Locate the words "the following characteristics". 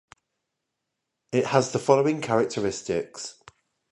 1.73-3.35